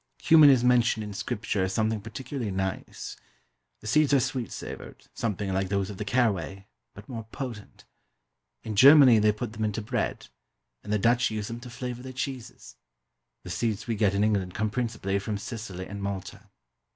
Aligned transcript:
CUMIN 0.17 0.49
is 0.49 0.63
mentioned 0.63 1.03
in 1.03 1.13
Scripture 1.13 1.63
as 1.63 1.73
something 1.73 2.01
particularly 2.01 2.49
nice. 2.49 3.17
The 3.81 3.85
seeds 3.85 4.15
are 4.15 4.19
sweet 4.19 4.51
savoured, 4.51 5.05
something 5.13 5.53
like 5.53 5.69
those 5.69 5.91
of 5.91 5.97
the 5.97 6.05
caraway, 6.05 6.65
but 6.95 7.07
more 7.07 7.27
potent. 7.31 7.85
In 8.63 8.75
Germany 8.75 9.19
they 9.19 9.31
put 9.31 9.53
them 9.53 9.63
into 9.63 9.83
bread, 9.83 10.29
and 10.83 10.91
the 10.91 10.97
Dutch 10.97 11.29
use 11.29 11.49
them 11.49 11.59
to 11.59 11.69
flavour 11.69 12.01
their 12.01 12.13
cheeses. 12.13 12.77
The 13.43 13.51
seeds 13.51 13.85
we 13.85 13.93
get 13.93 14.15
in 14.15 14.23
England 14.23 14.55
come 14.55 14.71
principally 14.71 15.19
from 15.19 15.37
Sicily 15.37 15.85
and 15.85 16.01
Malta. 16.01 16.49